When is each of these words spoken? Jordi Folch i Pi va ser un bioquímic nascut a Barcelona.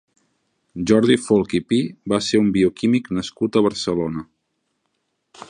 Jordi 0.91 1.17
Folch 1.25 1.53
i 1.59 1.61
Pi 1.73 1.79
va 2.13 2.19
ser 2.29 2.41
un 2.45 2.49
bioquímic 2.57 3.13
nascut 3.19 3.61
a 3.61 3.65
Barcelona. 3.69 4.27